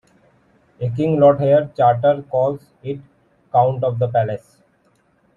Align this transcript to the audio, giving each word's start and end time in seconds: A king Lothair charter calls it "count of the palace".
A 0.79 0.89
king 0.89 1.19
Lothair 1.19 1.69
charter 1.77 2.23
calls 2.23 2.65
it 2.81 2.99
"count 3.53 3.83
of 3.83 3.99
the 3.99 4.07
palace". 4.07 4.57